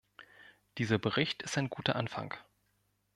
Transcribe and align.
Dieser 0.79 0.97
Bericht 0.97 1.43
ist 1.43 1.59
ein 1.59 1.69
guter 1.69 1.95
Anfang. 1.95 2.33